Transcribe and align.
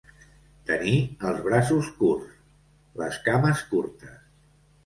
Tenir 0.69 0.93
els 1.31 1.43
braços 1.49 1.91
curts, 1.99 2.33
les 3.03 3.21
cames 3.29 3.63
curtes. 3.75 4.21